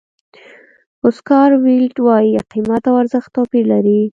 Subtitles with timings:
[1.05, 4.01] اوسکار ویلډ وایي قیمت او ارزښت توپیر لري.